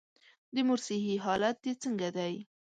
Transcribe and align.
د 0.53 0.55
مور 0.67 0.79
صحي 0.87 1.15
حالت 1.25 1.55
دي 1.63 1.73
څنګه 1.83 2.07
دی؟ 2.17 2.33